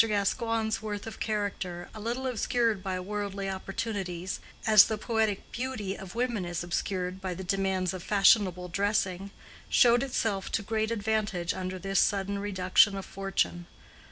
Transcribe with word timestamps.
Gascoigne's 0.07 0.81
worth 0.81 1.05
of 1.05 1.19
character, 1.19 1.87
a 1.93 1.99
little 1.99 2.25
obscured 2.25 2.81
by 2.81 2.99
worldly 2.99 3.47
opportunities—as 3.47 4.85
the 4.85 4.97
poetic 4.97 5.51
beauty 5.51 5.95
of 5.95 6.15
women 6.15 6.43
is 6.43 6.63
obscured 6.63 7.21
by 7.21 7.35
the 7.35 7.43
demands 7.43 7.93
of 7.93 8.01
fashionable 8.01 8.67
dressing—showed 8.67 10.01
itself 10.01 10.51
to 10.53 10.63
great 10.63 10.89
advantage 10.89 11.53
under 11.53 11.77
this 11.77 11.99
sudden 11.99 12.39
reduction 12.39 12.97
of 12.97 13.05
fortune. 13.05 13.67